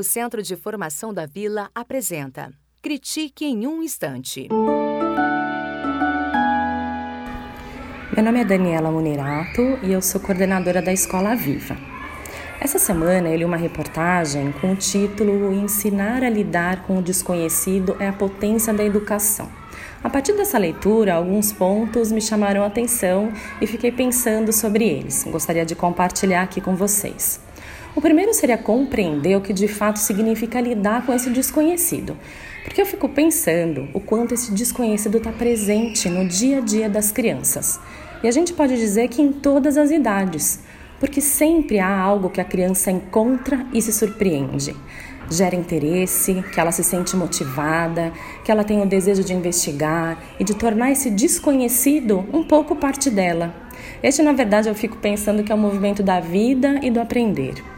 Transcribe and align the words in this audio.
O 0.00 0.02
Centro 0.02 0.42
de 0.42 0.56
Formação 0.56 1.12
da 1.12 1.26
Vila 1.26 1.68
apresenta 1.74 2.50
Critique 2.80 3.44
em 3.44 3.66
um 3.66 3.82
Instante. 3.82 4.48
Meu 8.10 8.24
nome 8.24 8.40
é 8.40 8.44
Daniela 8.46 8.90
Munerato 8.90 9.60
e 9.82 9.92
eu 9.92 10.00
sou 10.00 10.18
coordenadora 10.18 10.80
da 10.80 10.90
Escola 10.90 11.36
Viva. 11.36 11.76
Essa 12.58 12.78
semana 12.78 13.28
eu 13.28 13.36
li 13.36 13.44
uma 13.44 13.58
reportagem 13.58 14.52
com 14.52 14.72
o 14.72 14.76
título 14.76 15.52
Ensinar 15.52 16.24
a 16.24 16.30
lidar 16.30 16.86
com 16.86 16.96
o 16.96 17.02
desconhecido 17.02 17.94
é 18.00 18.08
a 18.08 18.12
potência 18.14 18.72
da 18.72 18.82
educação. 18.82 19.50
A 20.02 20.08
partir 20.08 20.32
dessa 20.32 20.56
leitura, 20.56 21.12
alguns 21.12 21.52
pontos 21.52 22.10
me 22.10 22.22
chamaram 22.22 22.62
a 22.62 22.68
atenção 22.68 23.30
e 23.60 23.66
fiquei 23.66 23.92
pensando 23.92 24.50
sobre 24.50 24.88
eles. 24.88 25.24
Gostaria 25.24 25.66
de 25.66 25.74
compartilhar 25.74 26.40
aqui 26.40 26.58
com 26.58 26.74
vocês. 26.74 27.49
O 27.94 28.00
primeiro 28.00 28.32
seria 28.32 28.56
compreender 28.56 29.36
o 29.36 29.40
que 29.40 29.52
de 29.52 29.66
fato 29.66 29.98
significa 29.98 30.60
lidar 30.60 31.04
com 31.04 31.12
esse 31.12 31.28
desconhecido. 31.30 32.16
Porque 32.64 32.80
eu 32.80 32.86
fico 32.86 33.08
pensando 33.08 33.88
o 33.92 34.00
quanto 34.00 34.34
esse 34.34 34.52
desconhecido 34.52 35.18
está 35.18 35.32
presente 35.32 36.08
no 36.08 36.26
dia 36.26 36.58
a 36.58 36.60
dia 36.60 36.88
das 36.88 37.10
crianças. 37.10 37.80
E 38.22 38.28
a 38.28 38.30
gente 38.30 38.52
pode 38.52 38.76
dizer 38.76 39.08
que 39.08 39.20
em 39.20 39.32
todas 39.32 39.76
as 39.76 39.90
idades, 39.90 40.60
porque 41.00 41.20
sempre 41.20 41.78
há 41.78 41.98
algo 41.98 42.30
que 42.30 42.40
a 42.40 42.44
criança 42.44 42.90
encontra 42.90 43.66
e 43.72 43.82
se 43.82 43.92
surpreende 43.92 44.76
gera 45.30 45.54
interesse, 45.54 46.44
que 46.52 46.58
ela 46.58 46.72
se 46.72 46.82
sente 46.82 47.16
motivada, 47.16 48.12
que 48.44 48.50
ela 48.50 48.64
tem 48.64 48.82
o 48.82 48.86
desejo 48.86 49.22
de 49.22 49.32
investigar 49.32 50.18
e 50.38 50.44
de 50.44 50.54
tornar 50.54 50.90
esse 50.90 51.08
desconhecido 51.08 52.26
um 52.32 52.42
pouco 52.42 52.74
parte 52.74 53.08
dela. 53.08 53.54
Este, 54.02 54.22
na 54.22 54.32
verdade, 54.32 54.68
eu 54.68 54.74
fico 54.74 54.96
pensando 54.96 55.44
que 55.44 55.52
é 55.52 55.54
o 55.54 55.58
movimento 55.58 56.02
da 56.02 56.20
vida 56.20 56.80
e 56.82 56.90
do 56.90 57.00
aprender. 57.00 57.69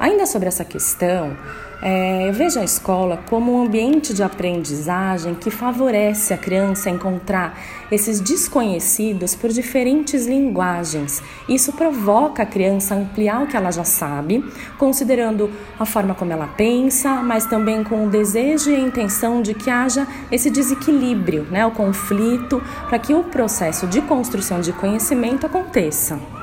Ainda 0.00 0.26
sobre 0.26 0.46
essa 0.46 0.64
questão, 0.64 1.36
é, 1.82 2.28
eu 2.28 2.32
vejo 2.32 2.58
a 2.58 2.64
escola 2.64 3.20
como 3.28 3.52
um 3.52 3.62
ambiente 3.62 4.12
de 4.12 4.22
aprendizagem 4.22 5.34
que 5.34 5.50
favorece 5.50 6.34
a 6.34 6.38
criança 6.38 6.88
a 6.88 6.92
encontrar 6.92 7.58
esses 7.90 8.20
desconhecidos 8.20 9.34
por 9.34 9.50
diferentes 9.50 10.26
linguagens. 10.26 11.22
Isso 11.48 11.72
provoca 11.72 12.42
a 12.42 12.46
criança 12.46 12.94
a 12.94 12.98
ampliar 12.98 13.42
o 13.42 13.46
que 13.46 13.56
ela 13.56 13.72
já 13.72 13.84
sabe, 13.84 14.44
considerando 14.76 15.50
a 15.78 15.84
forma 15.84 16.14
como 16.14 16.32
ela 16.32 16.46
pensa, 16.46 17.14
mas 17.16 17.46
também 17.46 17.82
com 17.82 18.06
o 18.06 18.10
desejo 18.10 18.70
e 18.70 18.76
a 18.76 18.80
intenção 18.80 19.42
de 19.42 19.54
que 19.54 19.70
haja 19.70 20.06
esse 20.30 20.50
desequilíbrio, 20.50 21.44
né, 21.50 21.66
o 21.66 21.70
conflito, 21.72 22.62
para 22.88 22.98
que 22.98 23.14
o 23.14 23.24
processo 23.24 23.86
de 23.86 24.00
construção 24.02 24.60
de 24.60 24.72
conhecimento 24.72 25.46
aconteça. 25.46 26.37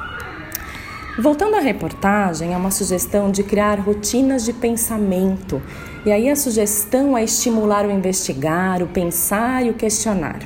Voltando 1.18 1.56
à 1.56 1.62
reportagem, 1.62 2.54
é 2.54 2.58
uma 2.58 2.72
sugestão 2.72 3.32
de 3.32 3.42
criar 3.42 3.80
rotinas 3.80 4.44
de 4.44 4.52
pensamento. 4.52 5.62
E 6.06 6.12
aí 6.12 6.30
a 6.30 6.36
sugestão 6.36 7.18
é 7.18 7.24
estimular 7.24 7.86
o 7.86 7.92
investigar, 7.92 8.84
o 8.84 8.88
pensar 8.88 9.66
e 9.66 9.70
o 9.70 9.74
questionar. 9.74 10.40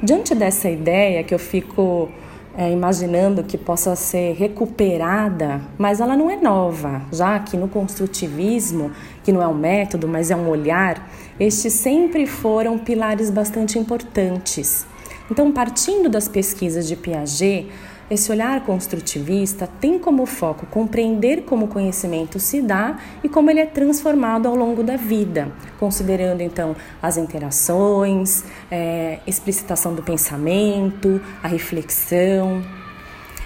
Diante 0.00 0.36
dessa 0.36 0.70
ideia 0.70 1.24
que 1.24 1.34
eu 1.34 1.38
fico 1.38 2.08
é, 2.56 2.70
imaginando 2.70 3.42
que 3.42 3.58
possa 3.58 3.96
ser 3.96 4.34
recuperada, 4.34 5.60
mas 5.76 6.00
ela 6.00 6.16
não 6.16 6.30
é 6.30 6.36
nova, 6.36 7.02
já 7.12 7.40
que 7.40 7.56
no 7.56 7.66
construtivismo, 7.66 8.92
que 9.24 9.32
não 9.32 9.42
é 9.42 9.48
um 9.48 9.54
método, 9.54 10.06
mas 10.06 10.30
é 10.30 10.36
um 10.36 10.48
olhar, 10.48 11.10
estes 11.40 11.72
sempre 11.72 12.24
foram 12.24 12.78
pilares 12.78 13.30
bastante 13.30 13.80
importantes. 13.80 14.86
Então, 15.28 15.50
partindo 15.50 16.08
das 16.08 16.28
pesquisas 16.28 16.86
de 16.86 16.94
Piaget, 16.94 17.66
esse 18.10 18.32
olhar 18.32 18.64
construtivista 18.64 19.68
tem 19.80 19.98
como 19.98 20.24
foco 20.24 20.64
compreender 20.66 21.42
como 21.42 21.66
o 21.66 21.68
conhecimento 21.68 22.40
se 22.40 22.62
dá 22.62 22.96
e 23.22 23.28
como 23.28 23.50
ele 23.50 23.60
é 23.60 23.66
transformado 23.66 24.46
ao 24.46 24.54
longo 24.54 24.82
da 24.82 24.96
vida, 24.96 25.48
considerando 25.78 26.40
então 26.40 26.74
as 27.02 27.18
interações, 27.18 28.44
é, 28.70 29.18
explicitação 29.26 29.94
do 29.94 30.02
pensamento, 30.02 31.20
a 31.42 31.48
reflexão. 31.48 32.62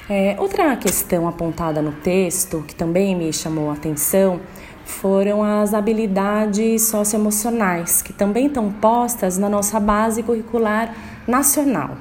É, 0.09 0.37
outra 0.39 0.77
questão 0.77 1.27
apontada 1.27 1.83
no 1.83 1.93
texto, 1.93 2.63
que 2.67 2.75
também 2.75 3.17
me 3.17 3.33
chamou 3.33 3.71
a 3.71 3.73
atenção, 3.73 4.41
foram 4.85 5.43
as 5.43 5.75
habilidades 5.75 6.83
socioemocionais, 6.83 8.03
que 8.03 8.13
também 8.13 8.47
estão 8.47 8.71
postas 8.71 9.39
na 9.39 9.49
nossa 9.49 9.81
base 9.81 10.23
curricular 10.23 10.95
nacional 11.27 11.97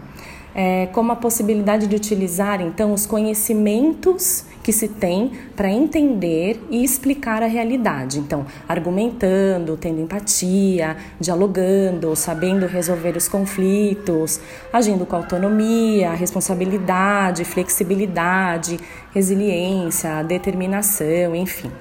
é, 0.53 0.88
como 0.88 1.12
a 1.12 1.16
possibilidade 1.16 1.88
de 1.88 1.95
utilizar 1.95 2.62
então 2.62 2.94
os 2.94 3.06
conhecimentos 3.06 4.45
que 4.63 4.72
se 4.72 4.88
tem 4.88 5.31
para 5.56 5.69
entender 5.72 6.62
e 6.69 6.84
explicar 6.84 7.41
a 7.41 7.47
realidade. 7.47 8.19
Então, 8.19 8.45
argumentando, 8.67 9.75
tendo 9.75 10.01
empatia, 10.01 10.97
dialogando, 11.19 12.16
sabendo 12.16 12.67
resolver 12.67 13.17
os 13.17 13.28
conflitos, 13.28 14.40
agindo 14.72 15.06
com 15.06 15.16
autonomia, 15.16 16.11
responsabilidade, 16.11 17.44
flexibilidade, 17.44 18.79
resiliência, 19.13 20.23
determinação, 20.23 21.35
enfim. 21.35 21.72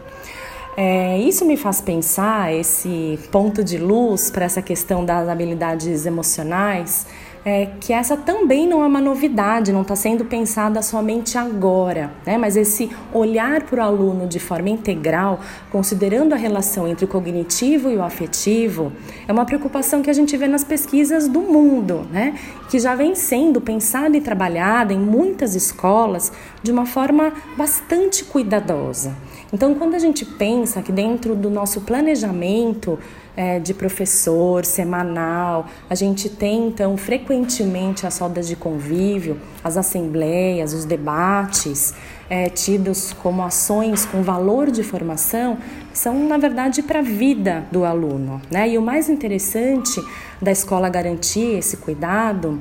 É, 0.76 1.19
isso 1.19 1.44
me 1.44 1.56
faz 1.56 1.80
pensar 1.80 2.54
esse 2.54 3.19
ponto 3.30 3.62
de 3.62 3.76
luz 3.76 4.30
para 4.30 4.44
essa 4.44 4.62
questão 4.62 5.04
das 5.04 5.28
habilidades 5.28 6.06
emocionais 6.06 7.06
é, 7.45 7.67
que 7.81 7.93
essa 7.93 8.17
também 8.17 8.67
não 8.67 8.83
é 8.83 8.87
uma 8.87 9.01
novidade, 9.01 9.73
não 9.73 9.83
está 9.83 9.97
sendo 9.97 10.25
pensada 10.25 10.83
somente 10.83 11.39
agora, 11.39 12.11
né? 12.27 12.37
mas 12.37 12.56
esse 12.56 12.91
olhar 13.12 13.62
para 13.62 13.81
o 13.81 13.84
aluno 13.84 14.27
de 14.27 14.39
forma 14.39 14.69
integral, 14.69 15.41
considerando 15.71 16.34
a 16.34 16.37
relação 16.37 16.87
entre 16.87 17.05
o 17.05 17.09
cognitivo 17.09 17.91
e 17.91 17.97
o 17.97 18.03
afetivo, 18.03 18.93
é 19.27 19.33
uma 19.33 19.45
preocupação 19.45 20.03
que 20.03 20.11
a 20.11 20.12
gente 20.12 20.37
vê 20.37 20.47
nas 20.47 20.65
pesquisas 20.65 21.28
do 21.28 21.41
mundo, 21.41 22.06
né? 22.12 22.34
que 22.69 22.78
já 22.78 22.95
vem 22.95 23.15
sendo 23.15 23.61
pensada 23.61 24.17
e 24.17 24.21
trabalhada 24.21 24.93
em 24.93 24.99
muitas 24.99 25.55
escolas 25.55 26.33
de 26.62 26.71
uma 26.71 26.87
forma 26.87 27.33
bastante 27.57 28.25
cuidadosa. 28.25 29.17
Então, 29.53 29.75
quando 29.75 29.95
a 29.95 29.99
gente 29.99 30.25
pensa 30.25 30.81
que 30.81 30.93
dentro 30.93 31.34
do 31.34 31.51
nosso 31.51 31.81
planejamento 31.81 32.99
é, 33.36 33.58
de 33.58 33.72
professor 33.72 34.64
semanal, 34.64 35.66
a 35.88 35.94
gente 35.94 36.28
tem 36.28 36.68
então 36.68 36.96
frequentemente 36.96 38.06
as 38.06 38.18
rodas 38.18 38.46
de 38.48 38.56
convívio, 38.56 39.41
as 39.62 39.76
assembleias, 39.76 40.72
os 40.72 40.84
debates, 40.84 41.94
é, 42.28 42.48
tidos 42.48 43.12
como 43.12 43.42
ações 43.42 44.04
com 44.04 44.22
valor 44.22 44.70
de 44.70 44.82
formação, 44.82 45.58
são 45.92 46.28
na 46.28 46.38
verdade 46.38 46.82
para 46.82 47.00
a 47.00 47.02
vida 47.02 47.64
do 47.72 47.84
aluno. 47.84 48.41
Né? 48.50 48.70
E 48.70 48.78
o 48.78 48.82
mais 48.82 49.08
interessante 49.08 50.00
da 50.41 50.50
escola 50.50 50.88
garantir 50.88 51.58
esse 51.58 51.76
cuidado 51.76 52.60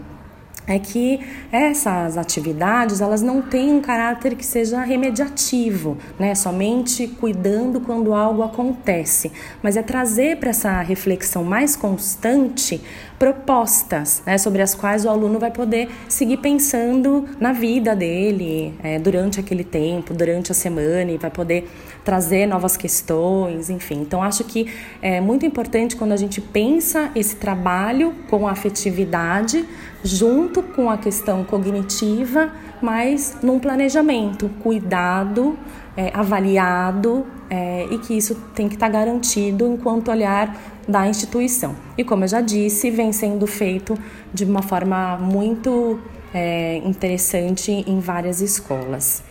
é 0.70 0.78
que 0.78 1.20
essas 1.52 2.18
atividades 2.18 3.02
elas 3.02 3.22
não 3.22 3.42
têm 3.42 3.74
um 3.74 3.82
caráter 3.82 4.36
que 4.36 4.46
seja 4.46 4.82
remediativo, 4.82 5.98
né? 6.20 6.36
Somente 6.36 7.08
cuidando 7.08 7.82
quando 7.82 8.14
algo 8.14 8.44
acontece, 8.44 9.32
mas 9.64 9.76
é 9.76 9.82
trazer 9.82 10.38
para 10.38 10.52
essa 10.52 10.80
reflexão 10.82 11.44
mais 11.44 11.76
constante 11.76 12.82
propostas 13.20 14.24
né, 14.26 14.38
sobre 14.38 14.62
as 14.62 14.74
quais 14.74 15.04
o 15.04 15.10
aluno 15.10 15.38
vai 15.38 15.52
poder 15.52 15.90
seguir 16.08 16.38
pensando 16.38 17.28
na 17.38 17.52
vida 17.52 17.94
dele 17.94 18.74
é, 18.82 18.98
durante 18.98 19.42
aquele 19.42 19.66
tempo, 19.66 20.14
durante 20.14 20.54
a 20.54 20.56
semana, 20.56 21.12
e 21.12 21.18
vai 21.18 21.30
poder 21.30 21.70
trazer 22.06 22.48
novas 22.48 22.78
questões, 22.78 23.70
enfim. 23.70 24.02
Então, 24.02 24.24
acho 24.24 24.46
que 24.46 24.72
é 25.02 25.20
muito 25.20 25.46
importante 25.46 25.98
quando 25.98 26.14
a 26.14 26.18
gente 26.18 26.40
pensa 26.40 27.12
esse 27.14 27.36
trabalho 27.36 28.16
com 28.30 28.48
a 28.48 28.52
afetividade, 28.52 29.66
junto 30.04 30.62
com 30.62 30.90
a 30.90 30.98
questão 30.98 31.44
cognitiva, 31.44 32.52
mas 32.82 33.38
num 33.44 33.60
planejamento, 33.60 34.50
cuidado, 34.62 35.58
é, 35.98 36.12
avaliado 36.14 37.26
é, 37.50 37.88
e 37.92 37.98
que 37.98 38.16
isso 38.16 38.36
tem 38.54 38.70
que 38.70 38.76
estar 38.76 38.90
garantido 38.90 39.68
enquanto 39.68 40.10
olhar 40.10 40.56
da 40.88 41.08
instituição. 41.08 41.76
E 41.98 42.04
como 42.04 42.24
eu 42.24 42.28
já 42.28 42.42
disse, 42.42 42.90
vem 42.90 43.12
sendo 43.12 43.46
feito 43.46 43.98
de 44.34 44.46
uma 44.46 44.62
forma 44.62 45.18
muito 45.18 46.00
é, 46.34 46.78
interessante 46.78 47.72
em 47.72 48.00
várias 48.00 48.42
escolas. 48.42 49.24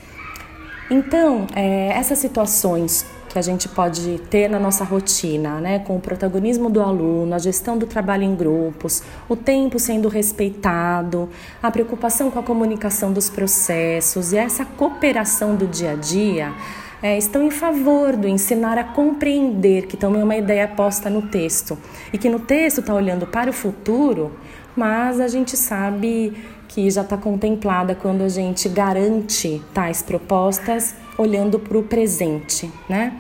Então, 0.91 1.47
é, 1.55 1.88
essas 1.88 2.19
situações 2.19 3.06
que 3.38 3.40
a 3.40 3.43
gente 3.43 3.69
pode 3.69 4.19
ter 4.29 4.50
na 4.50 4.58
nossa 4.58 4.82
rotina, 4.82 5.61
né, 5.61 5.79
com 5.79 5.96
o 5.96 6.00
protagonismo 6.00 6.69
do 6.69 6.82
aluno, 6.82 7.32
a 7.32 7.38
gestão 7.38 7.79
do 7.79 7.87
trabalho 7.87 8.25
em 8.25 8.35
grupos, 8.35 9.02
o 9.29 9.37
tempo 9.37 9.79
sendo 9.79 10.08
respeitado, 10.08 11.29
a 11.62 11.70
preocupação 11.70 12.32
com 12.32 12.40
a 12.40 12.43
comunicação 12.43 13.12
dos 13.12 13.31
processos 13.31 14.32
e 14.32 14.37
essa 14.37 14.64
cooperação 14.64 15.55
do 15.55 15.69
dia 15.69 15.93
a 15.93 15.94
dia 15.94 16.52
é, 17.00 17.17
estão 17.17 17.44
em 17.44 17.50
favor 17.50 18.17
do 18.17 18.26
ensinar 18.26 18.76
a 18.76 18.82
compreender, 18.82 19.87
que 19.87 19.96
também 19.96 20.20
é 20.20 20.25
uma 20.25 20.37
ideia 20.37 20.67
posta 20.67 21.08
no 21.08 21.23
texto, 21.23 21.79
e 22.12 22.19
que 22.19 22.29
no 22.29 22.41
texto 22.41 22.81
está 22.81 22.93
olhando 22.93 23.25
para 23.25 23.50
o 23.50 23.52
futuro, 23.52 24.32
mas 24.75 25.20
a 25.20 25.29
gente 25.29 25.56
sabe 25.56 26.37
que 26.69 26.91
já 26.91 27.00
está 27.00 27.17
contemplada 27.17 27.94
quando 27.94 28.23
a 28.23 28.29
gente 28.29 28.69
garante 28.69 29.61
tais 29.73 30.03
propostas 30.03 30.94
olhando 31.17 31.59
para 31.59 31.76
o 31.76 31.82
presente, 31.82 32.70
né? 32.88 33.19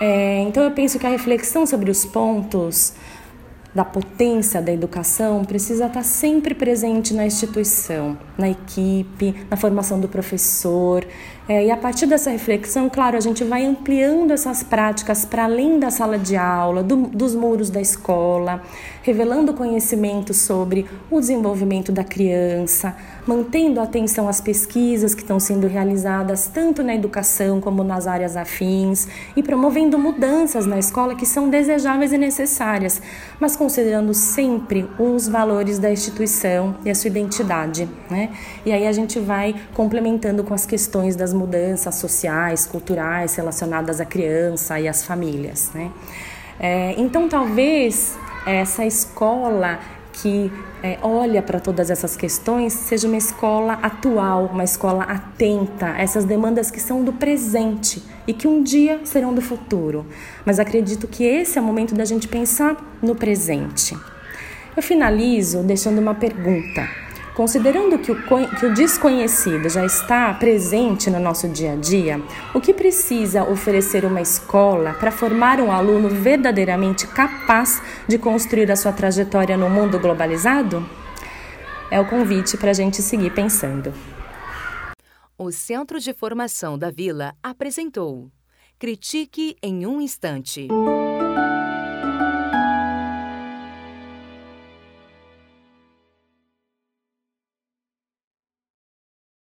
É, 0.00 0.40
então 0.42 0.62
eu 0.62 0.70
penso 0.72 0.98
que 0.98 1.06
a 1.06 1.10
reflexão 1.10 1.66
sobre 1.66 1.90
os 1.90 2.04
pontos 2.04 2.94
da 3.74 3.84
potência 3.84 4.60
da 4.60 4.72
educação 4.72 5.44
precisa 5.44 5.86
estar 5.86 6.02
sempre 6.02 6.54
presente 6.54 7.14
na 7.14 7.24
instituição, 7.24 8.18
na 8.36 8.50
equipe, 8.50 9.34
na 9.50 9.56
formação 9.56 9.98
do 9.98 10.08
professor. 10.08 11.06
É, 11.48 11.66
e 11.66 11.70
a 11.72 11.76
partir 11.76 12.06
dessa 12.06 12.30
reflexão, 12.30 12.88
claro, 12.88 13.16
a 13.16 13.20
gente 13.20 13.42
vai 13.42 13.64
ampliando 13.64 14.30
essas 14.30 14.62
práticas 14.62 15.24
para 15.24 15.44
além 15.44 15.80
da 15.80 15.90
sala 15.90 16.16
de 16.16 16.36
aula, 16.36 16.84
do, 16.84 16.96
dos 16.96 17.34
muros 17.34 17.68
da 17.68 17.80
escola, 17.80 18.62
revelando 19.02 19.52
conhecimento 19.52 20.32
sobre 20.32 20.86
o 21.10 21.18
desenvolvimento 21.18 21.90
da 21.90 22.04
criança, 22.04 22.94
mantendo 23.26 23.80
atenção 23.80 24.28
às 24.28 24.40
pesquisas 24.40 25.14
que 25.14 25.22
estão 25.22 25.40
sendo 25.40 25.66
realizadas 25.66 26.46
tanto 26.46 26.82
na 26.82 26.94
educação 26.94 27.60
como 27.60 27.82
nas 27.82 28.06
áreas 28.06 28.36
afins 28.36 29.08
e 29.36 29.42
promovendo 29.42 29.98
mudanças 29.98 30.64
na 30.64 30.78
escola 30.78 31.16
que 31.16 31.26
são 31.26 31.48
desejáveis 31.48 32.12
e 32.12 32.18
necessárias, 32.18 33.02
mas 33.40 33.56
considerando 33.56 34.14
sempre 34.14 34.88
os 34.98 35.26
valores 35.26 35.80
da 35.80 35.90
instituição 35.90 36.76
e 36.84 36.90
a 36.90 36.94
sua 36.94 37.08
identidade. 37.08 37.88
Né? 38.08 38.30
E 38.64 38.70
aí 38.70 38.86
a 38.86 38.92
gente 38.92 39.18
vai 39.18 39.54
complementando 39.74 40.44
com 40.44 40.54
as 40.54 40.64
questões 40.64 41.16
das 41.16 41.31
mudanças 41.32 41.94
sociais, 41.96 42.66
culturais 42.66 43.34
relacionadas 43.34 44.00
à 44.00 44.04
criança 44.04 44.78
e 44.78 44.88
às 44.88 45.04
famílias. 45.04 45.70
Né? 45.74 45.90
É, 46.58 46.94
então, 46.98 47.28
talvez 47.28 48.16
essa 48.46 48.84
escola 48.84 49.78
que 50.12 50.52
é, 50.82 50.98
olha 51.00 51.40
para 51.40 51.58
todas 51.58 51.90
essas 51.90 52.16
questões 52.16 52.72
seja 52.72 53.08
uma 53.08 53.16
escola 53.16 53.74
atual, 53.82 54.50
uma 54.52 54.64
escola 54.64 55.04
atenta 55.04 55.86
a 55.86 56.00
essas 56.00 56.24
demandas 56.24 56.70
que 56.70 56.80
são 56.80 57.02
do 57.02 57.12
presente 57.12 58.02
e 58.26 58.32
que 58.32 58.46
um 58.46 58.62
dia 58.62 59.00
serão 59.04 59.32
do 59.32 59.40
futuro. 59.40 60.06
Mas 60.44 60.58
acredito 60.58 61.08
que 61.08 61.24
esse 61.24 61.58
é 61.58 61.62
o 61.62 61.64
momento 61.64 61.94
da 61.94 62.04
gente 62.04 62.28
pensar 62.28 62.76
no 63.00 63.14
presente. 63.14 63.96
Eu 64.76 64.82
finalizo 64.82 65.62
deixando 65.62 65.98
uma 65.98 66.14
pergunta. 66.14 66.88
Considerando 67.34 67.98
que 67.98 68.12
o, 68.12 68.16
que 68.58 68.66
o 68.66 68.74
desconhecido 68.74 69.68
já 69.70 69.86
está 69.86 70.34
presente 70.34 71.08
no 71.08 71.18
nosso 71.18 71.48
dia 71.48 71.72
a 71.72 71.76
dia, 71.76 72.22
o 72.54 72.60
que 72.60 72.74
precisa 72.74 73.42
oferecer 73.42 74.04
uma 74.04 74.20
escola 74.20 74.92
para 74.92 75.10
formar 75.10 75.58
um 75.58 75.72
aluno 75.72 76.10
verdadeiramente 76.10 77.06
capaz 77.06 77.82
de 78.06 78.18
construir 78.18 78.70
a 78.70 78.76
sua 78.76 78.92
trajetória 78.92 79.56
no 79.56 79.70
mundo 79.70 79.98
globalizado? 79.98 80.86
É 81.90 81.98
o 81.98 82.06
convite 82.06 82.58
para 82.58 82.70
a 82.70 82.74
gente 82.74 83.00
seguir 83.00 83.32
pensando. 83.32 83.94
O 85.38 85.50
Centro 85.50 85.98
de 85.98 86.12
Formação 86.12 86.78
da 86.78 86.90
Vila 86.90 87.34
apresentou 87.42 88.30
Critique 88.78 89.56
em 89.62 89.86
um 89.86 90.00
Instante. 90.00 90.68